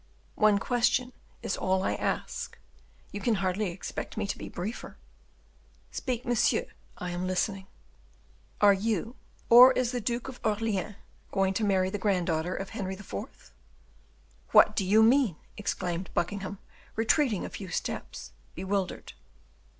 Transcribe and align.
"One 0.33 0.57
question 0.57 1.13
is 1.43 1.55
all 1.55 1.83
I 1.83 1.93
ask; 1.93 2.57
you 3.11 3.21
can 3.21 3.35
hardly 3.35 3.69
expect 3.69 4.17
me 4.17 4.25
to 4.25 4.35
be 4.39 4.49
briefer." 4.49 4.97
"Speak, 5.91 6.25
monsieur, 6.25 6.65
I 6.97 7.11
am 7.11 7.27
listening." 7.27 7.67
"Are 8.61 8.73
you, 8.73 9.15
or 9.47 9.73
is 9.73 9.91
the 9.91 10.01
Duke 10.01 10.27
of 10.27 10.39
Orleans, 10.43 10.95
going 11.31 11.53
to 11.53 11.63
marry 11.63 11.91
the 11.91 11.99
granddaughter 12.01 12.55
of 12.55 12.69
Henry 12.71 12.95
IV.?" 12.95 13.53
"What 14.53 14.75
do 14.75 14.83
you 14.83 15.03
mean?" 15.03 15.35
exclaimed 15.55 16.09
Buckingham, 16.15 16.57
retreating 16.95 17.45
a 17.45 17.49
few 17.51 17.69
steps, 17.69 18.31
bewildered. 18.55 19.13